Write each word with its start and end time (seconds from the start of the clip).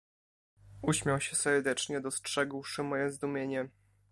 "Uśmiał 0.81 1.21
się 1.21 1.35
serdecznie, 1.35 2.01
dostrzegłszy 2.01 2.83
moje 2.83 3.11
zdumienie." 3.11 3.69